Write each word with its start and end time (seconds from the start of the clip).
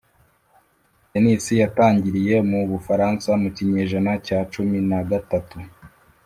tennis 1.11 1.45
yatangiriye 1.61 2.35
mu 2.49 2.59
bufaransa 2.71 3.29
mu 3.41 3.49
kinyejana 3.55 4.11
cya 4.25 4.39
cumi 4.53 4.77
na 4.89 4.99
gatatu. 5.09 5.57